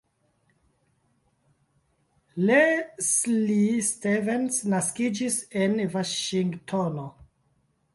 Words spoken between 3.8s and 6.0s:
Stevens naskiĝis en